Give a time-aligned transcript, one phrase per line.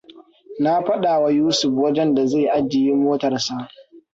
[0.63, 3.69] Na faɗawa Yusuf wajen da zai ajiye motarsa.